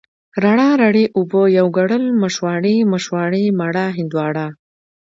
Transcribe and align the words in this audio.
رڼا، 0.43 0.69
رڼې 0.81 1.05
اوبه، 1.17 1.41
يو 1.57 1.67
ګڼل، 1.77 2.03
مشواڼۍ، 2.21 2.75
مشواڼې، 2.91 3.43
مڼه، 3.59 3.85
هندواڼه، 3.97 4.45